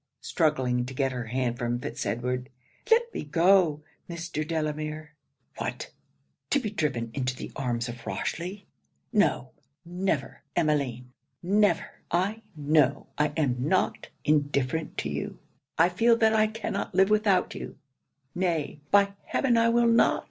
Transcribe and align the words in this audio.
(struggling 0.21 0.83
to 0.83 0.95
get 0.95 1.11
her 1.11 1.25
hand 1.25 1.59
from 1.59 1.79
Fitz 1.79 2.07
Edward) 2.07 2.49
'Let 2.89 3.13
me 3.13 3.23
go! 3.23 3.83
Mr. 4.09 4.41
Delamere.' 4.47 5.13
'What! 5.59 5.91
to 6.49 6.59
be 6.59 6.71
driven 6.71 7.11
into 7.13 7.35
the 7.35 7.51
arms 7.55 7.87
of 7.87 8.03
Rochely? 8.07 8.65
No, 9.13 9.51
never, 9.85 10.41
Emmeline! 10.55 11.11
never! 11.43 11.87
I 12.09 12.41
know 12.55 13.09
I 13.19 13.27
am 13.37 13.57
not 13.59 14.07
indifferent 14.25 14.97
to 14.97 15.09
you. 15.09 15.37
I 15.77 15.87
feel 15.89 16.15
that 16.15 16.33
I 16.33 16.47
cannot 16.47 16.95
live 16.95 17.11
without 17.11 17.53
you; 17.53 17.77
nay, 18.33 18.81
by 18.89 19.13
heaven 19.25 19.55
I 19.55 19.69
will 19.69 19.85
not! 19.85 20.19